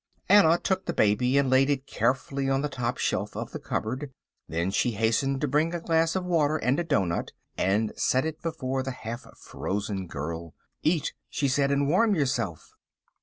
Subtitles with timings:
[0.27, 4.11] Anna took the baby and laid it carefully on the top shelf of the cupboard,
[4.49, 8.25] then she hastened to bring a glass of water and a dough nut, and set
[8.25, 10.55] it before the half frozen girl.
[10.81, 12.73] "Eat," she said, "and warm yourself."